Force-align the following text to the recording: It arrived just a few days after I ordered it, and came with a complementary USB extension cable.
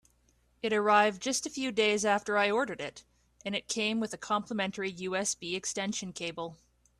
It 0.63 0.73
arrived 0.73 1.21
just 1.21 1.45
a 1.45 1.49
few 1.51 1.71
days 1.71 2.05
after 2.05 2.35
I 2.35 2.49
ordered 2.49 2.81
it, 2.81 3.03
and 3.45 3.55
came 3.67 3.99
with 3.99 4.15
a 4.15 4.17
complementary 4.17 4.91
USB 4.91 5.53
extension 5.55 6.11
cable. 6.11 6.57